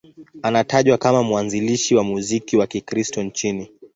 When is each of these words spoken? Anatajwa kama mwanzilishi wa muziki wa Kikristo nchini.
Anatajwa 0.41 0.97
kama 0.97 1.23
mwanzilishi 1.23 1.95
wa 1.95 2.03
muziki 2.03 2.57
wa 2.57 2.67
Kikristo 2.67 3.23
nchini. 3.23 3.69